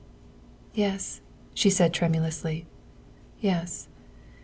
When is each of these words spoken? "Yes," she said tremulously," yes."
"Yes," 0.73 1.21
she 1.53 1.69
said 1.69 1.93
tremulously," 1.93 2.65
yes." 3.39 3.87